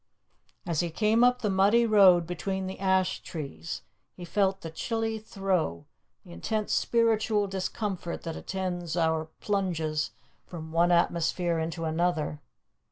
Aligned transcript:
As 0.65 0.79
he 0.79 0.89
came 0.89 1.23
up 1.23 1.43
the 1.43 1.49
muddy 1.51 1.85
road 1.85 2.25
between 2.25 2.65
the 2.65 2.79
ash 2.79 3.21
trees 3.21 3.83
he 4.15 4.25
felt 4.25 4.61
the 4.61 4.71
chilly 4.71 5.19
throe, 5.19 5.85
the 6.25 6.31
intense 6.31 6.73
spiritual 6.73 7.45
discomfort, 7.45 8.23
that 8.23 8.35
attends 8.35 8.97
our 8.97 9.25
plunges 9.41 10.09
from 10.47 10.71
one 10.71 10.91
atmosphere 10.91 11.59
into 11.59 11.85
another. 11.85 12.41